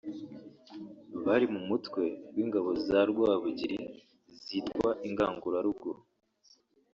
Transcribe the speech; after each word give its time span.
Bari 1.25 1.45
mu 1.53 1.61
mutwe 1.69 2.03
w’ingabo 2.35 2.69
za 2.87 2.99
Rwabugili 3.09 3.79
zitwa 4.43 4.89
Ingangurarugo 5.07 5.89